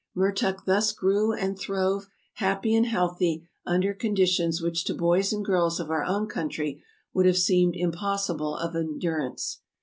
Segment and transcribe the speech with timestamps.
[0.17, 5.79] Mertuk thus grew and throve, happy and healthy, under conditions which to boys and girls
[5.79, 6.81] of our own country
[7.13, 9.59] would have seemed impossible of endurance.